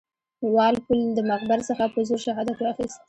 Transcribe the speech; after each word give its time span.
وال 0.55 0.75
پول 0.85 1.01
د 1.15 1.19
مخبر 1.31 1.59
څخه 1.69 1.83
په 1.93 1.99
زور 2.07 2.19
شهادت 2.27 2.57
واخیست. 2.59 2.99